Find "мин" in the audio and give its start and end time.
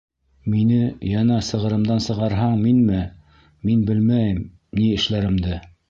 3.69-3.87